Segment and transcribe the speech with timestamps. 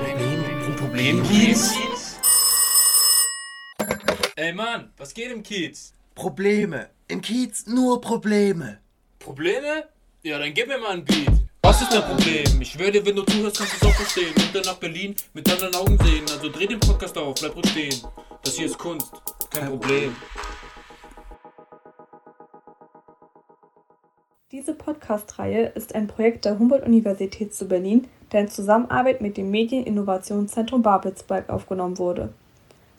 [0.00, 1.74] Problem, im Problemkiez.
[4.36, 5.92] Ey Mann, was geht im Kiez?
[6.14, 6.90] Probleme.
[7.08, 8.78] Im Kiez nur Probleme.
[9.18, 9.84] Probleme?
[10.22, 11.28] Ja, dann gib mir mal ein Beat.
[11.62, 12.60] Was ist dein Problem?
[12.60, 14.34] Ich schwöre dir, wenn du zuhörst, kannst du es auch verstehen.
[14.36, 16.24] Und dann nach Berlin mit anderen Augen sehen.
[16.30, 18.02] Also dreh den Podcast auf, bleib ruhig stehen.
[18.42, 19.10] Das hier ist Kunst,
[19.50, 20.14] kein Problem.
[24.54, 30.80] Diese Podcast-Reihe ist ein Projekt der Humboldt-Universität zu Berlin, der in Zusammenarbeit mit dem Medieninnovationszentrum
[30.80, 32.32] Babelsberg aufgenommen wurde.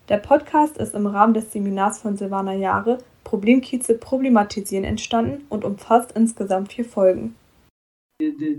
[0.09, 6.11] Der Podcast ist im Rahmen des Seminars von Silvana Jahre Problemkieze problematisieren entstanden und umfasst
[6.11, 7.35] insgesamt vier Folgen.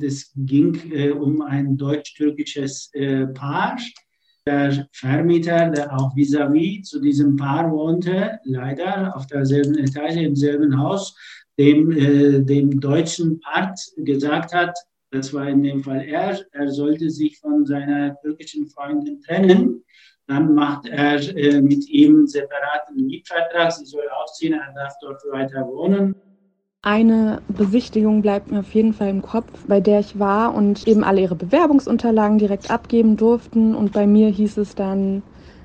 [0.00, 3.76] Das ging äh, um ein deutsch-türkisches äh, Paar.
[4.46, 10.36] Der Vermieter, der auch vis-à-vis -vis zu diesem Paar wohnte, leider auf derselben Etage im
[10.36, 11.14] selben Haus,
[11.58, 14.76] dem, äh, dem deutschen Part gesagt hat,
[15.10, 19.82] das war in dem Fall er, er sollte sich von seiner türkischen Freundin trennen.
[20.26, 25.66] Dann macht er äh, mit ihm separaten Mietvertrag, sie soll ausziehen, er darf dort weiter
[25.66, 26.16] wohnen.
[26.82, 31.02] Eine Besichtigung bleibt mir auf jeden Fall im Kopf, bei der ich war und eben
[31.02, 33.74] alle ihre Bewerbungsunterlagen direkt abgeben durften.
[33.74, 35.22] Und bei mir hieß es dann,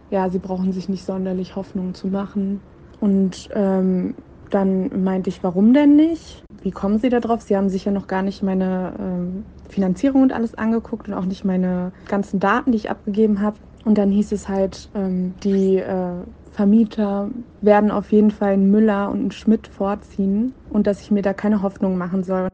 [0.09, 2.61] ja, sie brauchen sich nicht sonderlich Hoffnung zu machen.
[2.99, 4.15] Und ähm,
[4.53, 6.43] dann meinte ich, warum denn nicht?
[6.61, 7.41] Wie kommen Sie da drauf?
[7.41, 11.25] Sie haben sich ja noch gar nicht meine ähm, Finanzierung und alles angeguckt und auch
[11.25, 13.57] nicht meine ganzen Daten, die ich abgegeben habe.
[13.83, 16.13] Und dann hieß es halt, ähm, die äh,
[16.51, 21.21] Vermieter werden auf jeden Fall einen Müller und einen Schmidt vorziehen und dass ich mir
[21.21, 22.49] da keine Hoffnung machen soll.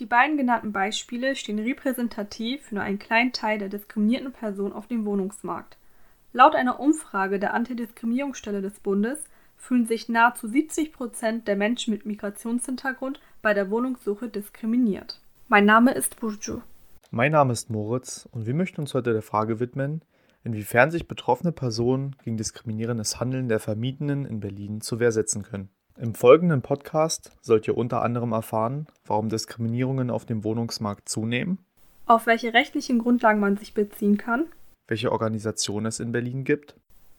[0.00, 4.88] Die beiden genannten Beispiele stehen repräsentativ für nur einen kleinen Teil der diskriminierten Personen auf
[4.88, 5.78] dem Wohnungsmarkt.
[6.32, 9.22] Laut einer Umfrage der Antidiskriminierungsstelle des Bundes
[9.56, 15.20] fühlen sich nahezu 70 Prozent der Menschen mit Migrationshintergrund bei der Wohnungssuche diskriminiert.
[15.48, 16.60] Mein Name ist Burcu.
[17.10, 20.02] Mein Name ist Moritz und wir möchten uns heute der Frage widmen,
[20.42, 25.68] inwiefern sich betroffene Personen gegen diskriminierendes Handeln der Vermietenden in Berlin zur Wehr setzen können.
[25.96, 31.58] Im folgenden Podcast sollt ihr unter anderem erfahren, warum Diskriminierungen auf dem Wohnungsmarkt zunehmen,
[32.06, 34.46] auf welche rechtlichen Grundlagen man sich beziehen kann,
[34.88, 36.74] welche Organisationen es in Berlin gibt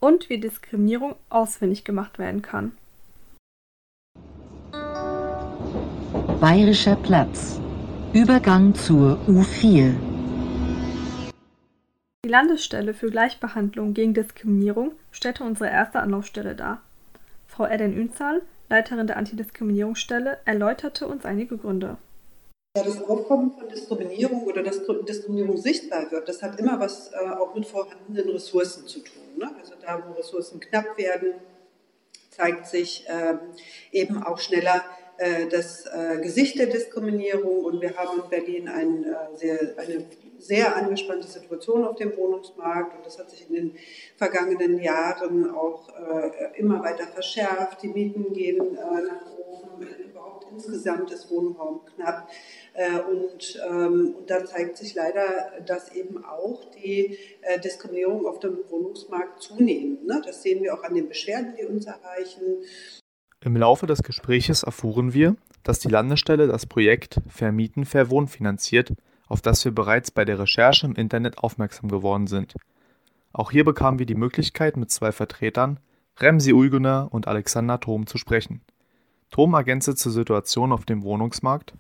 [0.06, 2.78] und wie Diskriminierung ausfindig gemacht werden kann.
[6.40, 7.60] Bayerischer Platz.
[8.14, 9.96] Übergang zur U4.
[12.24, 16.82] Die Landesstelle für Gleichbehandlung gegen Diskriminierung stellte unsere erste Anlaufstelle dar.
[17.48, 21.98] Frau Eden Ünzal, Leiterin der Antidiskriminierungsstelle, erläuterte uns einige Gründe.
[22.78, 27.30] Ja, das Aufkommen von Diskriminierung oder dass Diskriminierung sichtbar wird, das hat immer was äh,
[27.30, 29.25] auch mit vorhandenen Ressourcen zu tun.
[29.38, 29.52] Ne?
[29.60, 31.36] Also da, wo Ressourcen knapp werden,
[32.30, 33.40] zeigt sich ähm,
[33.92, 34.84] eben auch schneller
[35.18, 37.64] äh, das äh, Gesicht der Diskriminierung.
[37.64, 40.06] Und wir haben in Berlin ein, äh, sehr, eine
[40.38, 42.98] sehr angespannte Situation auf dem Wohnungsmarkt.
[42.98, 43.78] Und das hat sich in den
[44.18, 47.82] vergangenen Jahren auch äh, immer weiter verschärft.
[47.84, 49.35] Die Mieten gehen äh, nach
[50.56, 52.30] insgesamt ist Wohnraum knapp.
[52.74, 58.40] Äh, und, ähm, und da zeigt sich leider, dass eben auch die äh, Diskriminierung auf
[58.40, 60.06] dem Wohnungsmarkt zunimmt.
[60.06, 60.22] Ne?
[60.26, 62.42] Das sehen wir auch an den Beschwerden, die uns erreichen.
[63.42, 68.94] Im Laufe des Gespräches erfuhren wir, dass die Landesstelle das Projekt Vermieten, Verwohnen finanziert,
[69.28, 72.56] auf das wir bereits bei der Recherche im Internet aufmerksam geworden sind.
[73.34, 75.80] Auch hier bekamen wir die Möglichkeit, mit zwei Vertretern,
[76.20, 78.62] Remsi Uyguner und Alexander Thom, zu sprechen.
[79.36, 81.74] Tom ergänze zur Situation auf dem Wohnungsmarkt.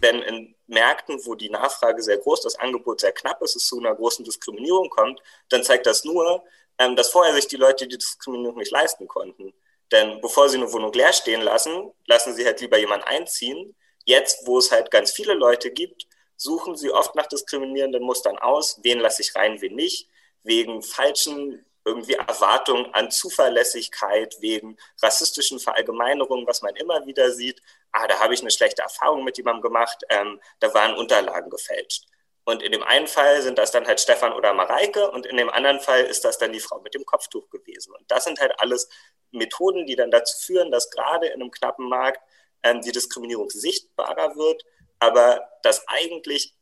[0.00, 3.78] Wenn in Märkten, wo die Nachfrage sehr groß, das Angebot sehr knapp ist, es zu
[3.78, 6.42] einer großen Diskriminierung kommt, dann zeigt das nur,
[6.78, 9.54] ähm, dass vorher sich die Leute die Diskriminierung nicht leisten konnten.
[9.92, 13.76] Denn bevor sie eine Wohnung leer stehen lassen, lassen sie halt lieber jemanden einziehen.
[14.04, 18.80] Jetzt, wo es halt ganz viele Leute gibt, suchen sie oft nach diskriminierenden Mustern aus,
[18.82, 20.08] wen lasse ich rein, wen nicht,
[20.42, 27.60] wegen falschen irgendwie Erwartungen an Zuverlässigkeit wegen rassistischen Verallgemeinerungen, was man immer wieder sieht.
[27.92, 32.04] Ah, da habe ich eine schlechte Erfahrung mit jemandem gemacht, ähm, da waren Unterlagen gefälscht.
[32.44, 35.50] Und in dem einen Fall sind das dann halt Stefan oder Mareike und in dem
[35.50, 37.94] anderen Fall ist das dann die Frau mit dem Kopftuch gewesen.
[37.94, 38.88] Und das sind halt alles
[39.30, 42.20] Methoden, die dann dazu führen, dass gerade in einem knappen Markt
[42.62, 44.64] ähm, die Diskriminierung sichtbarer wird,
[44.98, 46.54] aber dass eigentlich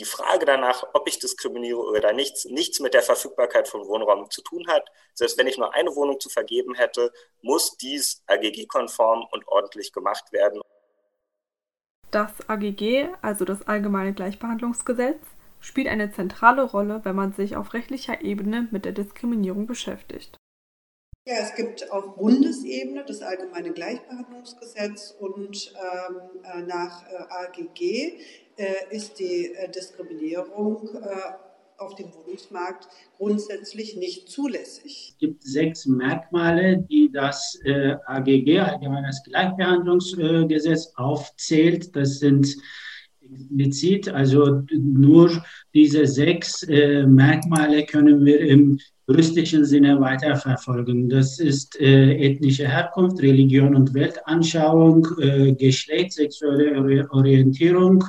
[0.00, 4.42] die Frage danach, ob ich diskriminiere oder nichts, nichts mit der Verfügbarkeit von Wohnraum zu
[4.42, 4.88] tun hat.
[5.14, 7.12] Selbst wenn ich nur eine Wohnung zu vergeben hätte,
[7.42, 10.62] muss dies AGG-konform und ordentlich gemacht werden.
[12.10, 15.20] Das AGG, also das Allgemeine Gleichbehandlungsgesetz,
[15.60, 20.36] spielt eine zentrale Rolle, wenn man sich auf rechtlicher Ebene mit der Diskriminierung beschäftigt.
[21.28, 28.18] Ja, es gibt auf Bundesebene das Allgemeine Gleichbehandlungsgesetz und ähm, äh, nach äh, AGG
[28.90, 31.06] ist die äh, Diskriminierung äh,
[31.78, 35.12] auf dem Wohnungsmarkt grundsätzlich nicht zulässig.
[35.12, 41.96] Es gibt sechs Merkmale, die das äh, AGG, Allgemeines Gleichbehandlungsgesetz, aufzählt.
[41.96, 42.54] Das sind
[43.22, 45.42] explizit, also nur
[45.74, 51.08] diese sechs äh, Merkmale können wir im juristischen Sinne weiterverfolgen.
[51.08, 58.04] Das ist äh, ethnische Herkunft, Religion und Weltanschauung, äh, Geschlecht, sexuelle Orientierung,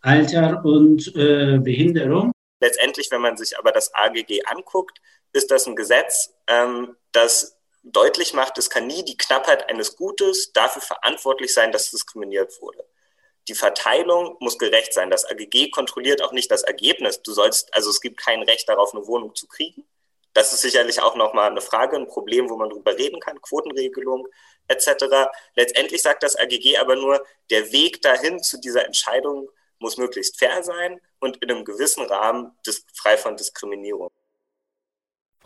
[0.00, 2.32] Alter und äh, Behinderung.
[2.60, 5.00] Letztendlich, wenn man sich aber das AGG anguckt,
[5.32, 10.52] ist das ein Gesetz, ähm, das deutlich macht, es kann nie die Knappheit eines Gutes
[10.52, 12.84] dafür verantwortlich sein, dass diskriminiert wurde.
[13.48, 15.10] Die Verteilung muss gerecht sein.
[15.10, 17.22] Das AGG kontrolliert auch nicht das Ergebnis.
[17.22, 19.86] Du sollst, also es gibt kein Recht darauf, eine Wohnung zu kriegen.
[20.34, 24.28] Das ist sicherlich auch nochmal eine Frage, ein Problem, wo man drüber reden kann, Quotenregelung
[24.68, 25.30] etc.
[25.56, 29.48] Letztendlich sagt das AGG aber nur, der Weg dahin zu dieser Entscheidung
[29.80, 32.52] muss möglichst fair sein und in einem gewissen Rahmen
[32.94, 34.10] frei von Diskriminierung.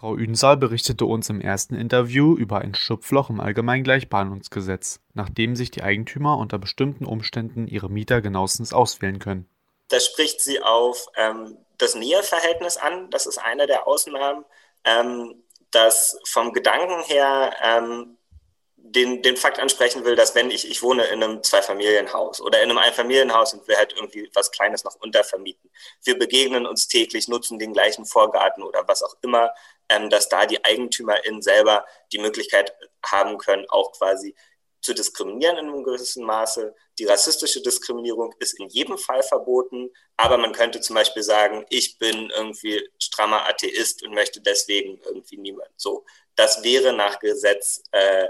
[0.02, 5.84] Frau Ünsal berichtete uns im ersten Interview über ein Schlupfloch im Allgemeingleichbehandlungsgesetz, nachdem sich die
[5.84, 9.48] Eigentümer unter bestimmten Umständen ihre Mieter genauestens auswählen können.
[9.88, 14.44] Da spricht sie auf ähm, das Näheverhältnis an, das ist eine der Ausnahmen,
[14.84, 18.18] ähm, das vom Gedanken her ähm,
[18.84, 22.70] den, den Fakt ansprechen will, dass wenn ich, ich wohne in einem Zweifamilienhaus oder in
[22.70, 25.70] einem Einfamilienhaus und wir halt irgendwie was Kleines noch untervermieten.
[26.02, 29.52] Wir begegnen uns täglich, nutzen den gleichen Vorgarten oder was auch immer,
[29.88, 32.74] ähm, dass da die EigentümerInnen selber die Möglichkeit
[33.04, 34.34] haben können, auch quasi
[34.80, 36.74] zu diskriminieren in einem gewissen Maße.
[36.98, 41.98] Die rassistische Diskriminierung ist in jedem Fall verboten, aber man könnte zum Beispiel sagen, ich
[41.98, 45.70] bin irgendwie strammer Atheist und möchte deswegen irgendwie niemand.
[45.76, 48.26] So, das wäre nach Gesetz äh,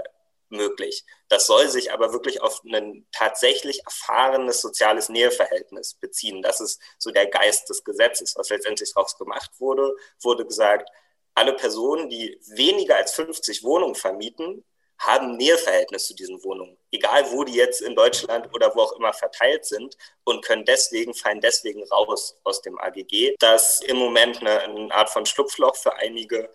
[0.53, 1.03] möglich.
[1.27, 6.41] Das soll sich aber wirklich auf ein tatsächlich erfahrenes soziales Näheverhältnis beziehen.
[6.41, 9.95] Das ist so der Geist des Gesetzes, was letztendlich daraus gemacht wurde.
[10.21, 10.89] Wurde gesagt,
[11.35, 14.63] alle Personen, die weniger als 50 Wohnungen vermieten,
[14.99, 19.11] haben Näheverhältnis zu diesen Wohnungen, egal wo die jetzt in Deutschland oder wo auch immer
[19.11, 23.35] verteilt sind und können deswegen, fallen deswegen raus aus dem AGG.
[23.39, 26.49] Das im Moment eine, eine Art von Schlupfloch für einige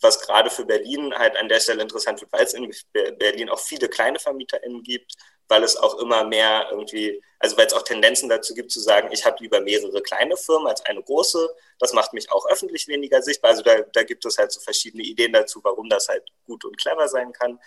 [0.00, 2.72] was gerade für Berlin halt an der Stelle interessant wird, weil es in
[3.18, 5.14] Berlin auch viele kleine VermieterInnen gibt,
[5.48, 9.10] weil es auch immer mehr irgendwie, also weil es auch Tendenzen dazu gibt zu sagen,
[9.12, 11.48] ich habe lieber mehrere kleine Firmen als eine große.
[11.78, 13.50] Das macht mich auch öffentlich weniger sichtbar.
[13.50, 16.78] Also da, da gibt es halt so verschiedene Ideen dazu, warum das halt gut und
[16.78, 17.58] clever sein kann.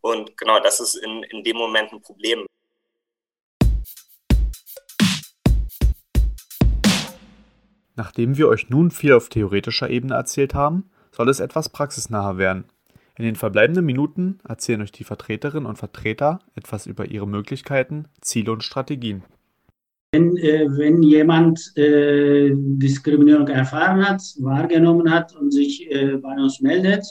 [0.00, 2.46] Und genau, das ist in, in dem Moment ein Problem.
[7.94, 12.64] Nachdem wir euch nun viel auf theoretischer Ebene erzählt haben, soll es etwas praxisnaher werden.
[13.16, 18.52] In den verbleibenden Minuten erzählen euch die Vertreterinnen und Vertreter etwas über ihre Möglichkeiten, Ziele
[18.52, 19.22] und Strategien.
[20.14, 26.60] Wenn, äh, wenn jemand äh, Diskriminierung erfahren hat, wahrgenommen hat und sich äh, bei uns
[26.60, 27.04] meldet,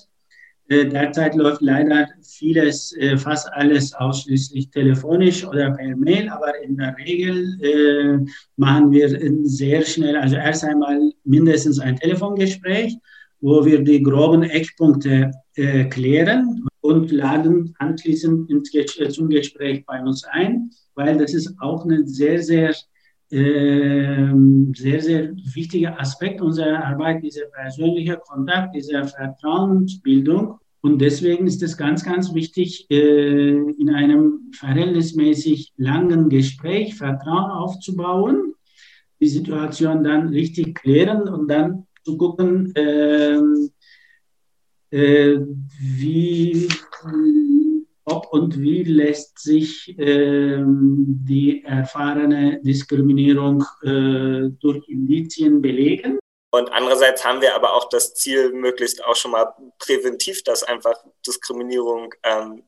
[0.70, 6.78] äh, derzeit läuft leider vieles, äh, fast alles ausschließlich telefonisch oder per Mail, aber in
[6.78, 9.10] der Regel äh, machen wir
[9.44, 12.98] sehr schnell, also erst einmal mindestens ein Telefongespräch
[13.42, 20.24] wo wir die groben Eckpunkte äh, klären und laden anschließend äh, zum Gespräch bei uns
[20.24, 22.70] ein, weil das ist auch ein sehr, sehr,
[23.32, 24.32] äh,
[24.76, 30.60] sehr, sehr wichtiger Aspekt unserer Arbeit, dieser persönliche Kontakt, diese Vertrauensbildung.
[30.84, 38.54] Und deswegen ist es ganz, ganz wichtig, äh, in einem verhältnismäßig langen Gespräch Vertrauen aufzubauen,
[39.20, 43.72] die Situation dann richtig klären und dann zu gucken, ähm,
[44.92, 45.38] äh,
[45.80, 46.68] wie,
[48.06, 56.20] ob und wie lässt sich ähm, die erfahrene Diskriminierung äh, durch Indizien belegen.
[56.54, 60.96] Und andererseits haben wir aber auch das Ziel, möglichst auch schon mal präventiv das einfach
[61.26, 62.64] Diskriminierung ähm,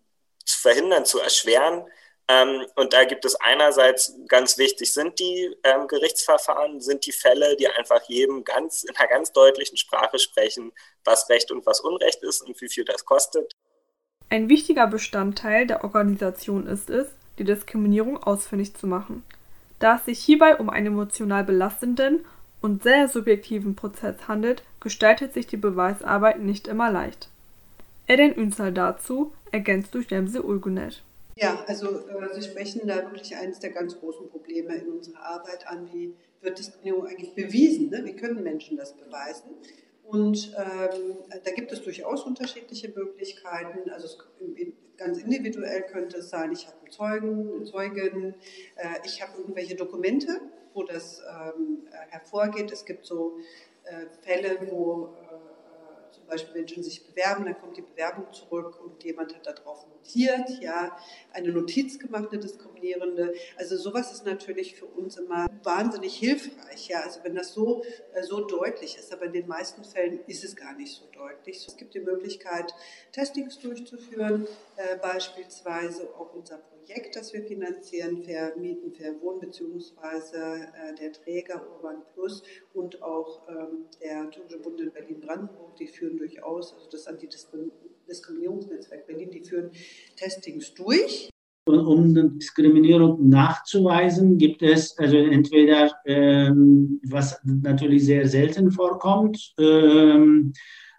[0.46, 1.84] zu verhindern, zu erschweren.
[2.30, 7.58] Ähm, und da gibt es einerseits ganz wichtig, sind die ähm, Gerichtsverfahren, sind die Fälle,
[7.58, 10.72] die einfach jedem ganz in einer ganz deutlichen Sprache sprechen,
[11.04, 13.54] was Recht und was Unrecht ist und wie viel das kostet.
[14.30, 19.24] Ein wichtiger Bestandteil der Organisation ist es, die Diskriminierung ausfindig zu machen.
[19.80, 22.26] Da es sich hierbei um einen emotional belastenden
[22.62, 27.28] und sehr subjektiven Prozess handelt, gestaltet sich die Beweisarbeit nicht immer leicht.
[28.08, 31.04] Eden Ünsal dazu, ergänzt durch Demse Ulgunet.
[31.36, 35.68] Ja, also äh, Sie sprechen da wirklich eines der ganz großen Probleme in unserer Arbeit
[35.68, 35.92] an.
[35.92, 37.90] Wie wird Diskriminierung eigentlich bewiesen?
[37.90, 38.04] Ne?
[38.06, 39.50] Wie können Menschen das beweisen?
[40.04, 43.90] Und ähm, da gibt es durchaus unterschiedliche Möglichkeiten.
[43.90, 44.18] Also es,
[44.98, 48.36] ganz individuell könnte es sein, ich habe einen Zeugen, eine Zeugin,
[48.76, 50.42] äh, ich habe irgendwelche Dokumente,
[50.74, 52.72] wo das ähm, hervorgeht.
[52.72, 53.38] Es gibt so
[53.86, 55.53] äh, Fälle, wo äh,
[56.34, 60.98] Beispiel Menschen sich bewerben, dann kommt die Bewerbung zurück und jemand hat darauf notiert, ja,
[61.32, 63.34] eine Notiz gemacht, eine diskriminierende.
[63.58, 68.24] Also sowas ist natürlich für uns immer wahnsinnig hilfreich, ja, also wenn das so, äh,
[68.24, 71.66] so deutlich ist, aber in den meisten Fällen ist es gar nicht so deutlich.
[71.68, 72.74] Es gibt die Möglichkeit,
[73.12, 74.48] Testings durchzuführen,
[74.78, 82.02] äh, beispielsweise auch unser Projekt, das wir finanzieren, Vermieten, Verwohnen, beziehungsweise äh, der Träger Urban
[82.14, 89.08] Plus und auch ähm, der Türkische Bund in Berlin-Brandenburg, die führen durchaus, also das Antidiskriminierungsnetzwerk
[89.08, 89.72] Berlin, die führen
[90.16, 91.30] Testings durch.
[91.66, 100.52] Um Diskriminierung nachzuweisen, gibt es also entweder, ähm, was natürlich sehr selten vorkommt, ähm,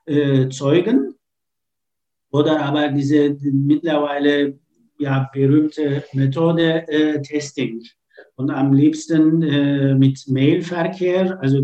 [0.07, 1.15] äh, Zeugen
[2.31, 4.59] oder aber diese mittlerweile
[4.99, 7.83] ja, berühmte Methode äh, Testing.
[8.37, 11.39] Und am liebsten äh, mit Mailverkehr.
[11.41, 11.61] Also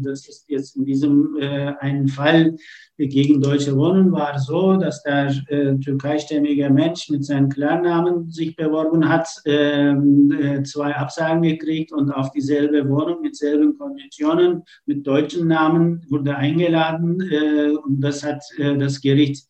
[0.00, 2.56] das ist jetzt in diesem äh, einen Fall
[2.96, 9.08] gegen Deutsche Wohnen war so, dass der äh, türkeistämmige Mensch mit seinem Klarnamen sich beworben
[9.08, 15.48] hat, ähm, äh, zwei Absagen gekriegt und auf dieselbe Wohnung mit selben Konditionen mit deutschen
[15.48, 17.20] Namen wurde eingeladen.
[17.20, 19.46] Äh, und das hat äh, das Gericht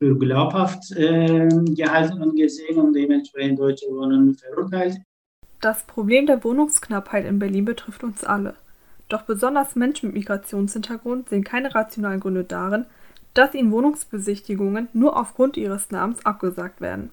[0.00, 4.96] für glaubhaft äh, gehalten und gesehen und dementsprechend Deutsche Wohnen verurteilt.
[5.60, 8.54] Das Problem der Wohnungsknappheit in Berlin betrifft uns alle.
[9.10, 12.86] Doch besonders Menschen mit Migrationshintergrund sehen keine rationalen Gründe darin,
[13.34, 17.10] dass ihnen Wohnungsbesichtigungen nur aufgrund ihres Namens abgesagt werden.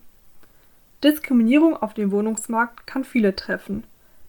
[1.03, 3.84] Diskriminierung auf dem Wohnungsmarkt kann viele treffen.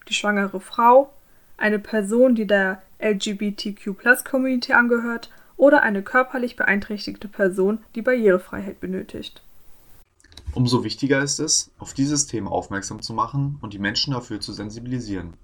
[0.08, 1.12] Die schwangere Frau,
[1.56, 9.42] eine Person, die der LGBTQ-Plus-Community angehört oder eine körperlich beeinträchtigte Person, die Barrierefreiheit benötigt.
[10.54, 14.54] Umso wichtiger ist es, auf dieses Thema aufmerksam zu machen und die Menschen dafür zu
[14.54, 15.34] sensibilisieren.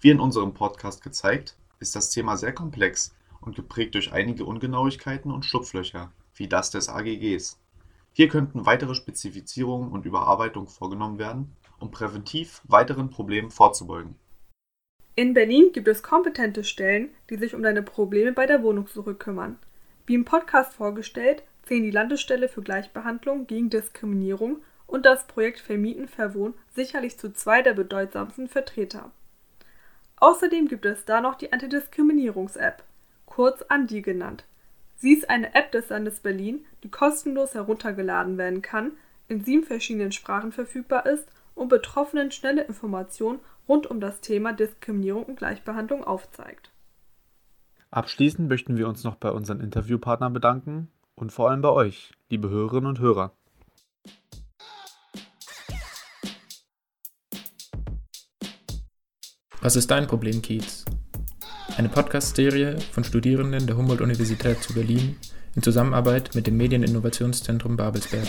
[0.00, 5.30] Wie in unserem Podcast gezeigt, ist das Thema sehr komplex und geprägt durch einige Ungenauigkeiten
[5.30, 7.58] und Schlupflöcher, wie das des AGGs.
[8.12, 14.16] Hier könnten weitere Spezifizierungen und Überarbeitungen vorgenommen werden, um präventiv weiteren Problemen vorzubeugen.
[15.18, 19.58] In Berlin gibt es kompetente Stellen, die sich um deine Probleme bei der Wohnungssuche kümmern.
[20.06, 26.06] Wie im Podcast vorgestellt, zählen die Landesstelle für Gleichbehandlung gegen Diskriminierung und das Projekt Vermieten
[26.06, 29.10] Verwohnen sicherlich zu zwei der bedeutsamsten Vertreter.
[30.18, 32.84] Außerdem gibt es da noch die Antidiskriminierungs-App,
[33.26, 34.44] kurz ANDI genannt.
[34.98, 38.92] Sie ist eine App des Landes Berlin, die kostenlos heruntergeladen werden kann,
[39.26, 45.24] in sieben verschiedenen Sprachen verfügbar ist und Betroffenen schnelle Informationen rund um das Thema Diskriminierung
[45.24, 46.70] und Gleichbehandlung aufzeigt.
[47.90, 52.48] Abschließend möchten wir uns noch bei unseren Interviewpartnern bedanken und vor allem bei euch, liebe
[52.48, 53.32] Hörerinnen und Hörer.
[59.60, 60.84] Was ist dein Problem, Kiez?
[61.76, 65.16] Eine Podcast-Serie von Studierenden der Humboldt-Universität zu Berlin
[65.54, 68.28] in Zusammenarbeit mit dem Medieninnovationszentrum Babelsberg.